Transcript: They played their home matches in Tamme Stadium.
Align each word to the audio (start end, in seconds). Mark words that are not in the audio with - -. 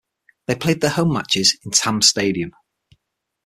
They 0.47 0.55
played 0.55 0.81
their 0.81 0.89
home 0.89 1.13
matches 1.13 1.59
in 1.63 1.69
Tamme 1.69 2.03
Stadium. 2.03 2.53